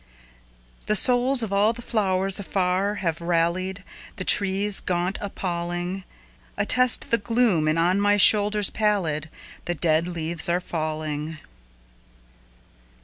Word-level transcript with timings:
The 0.87 0.95
souls 0.95 1.43
of 1.43 1.53
all 1.53 1.73
the 1.73 1.81
flowers 1.83 2.39
afar 2.39 2.95
have 3.05 3.21
rallied. 3.21 3.83
The 4.15 4.23
trees, 4.23 4.79
gaunt, 4.79 5.19
appalling, 5.21 6.05
Attest 6.57 7.11
the 7.11 7.19
gloom, 7.19 7.67
and 7.67 7.77
on 7.77 8.01
my 8.01 8.17
shoulders 8.17 8.71
pallidThe 8.71 9.79
dead 9.79 10.07
leaves 10.07 10.49
are 10.49 10.59
falling. 10.59 11.37